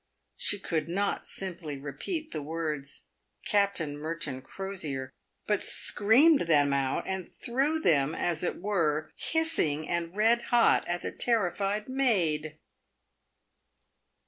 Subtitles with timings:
[0.35, 3.03] She could not simply repeat the words"
[3.51, 5.11] Captain Merton Crosier,"
[5.45, 11.03] but screamed them out, and threw them, as it were, hissing and red hot at
[11.03, 12.57] the terrified maid.